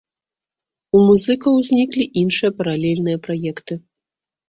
У 0.95 1.01
музыкаў 1.09 1.51
узніклі 1.61 2.09
іншыя 2.25 2.51
паралельныя 2.59 3.17
праекты. 3.29 3.73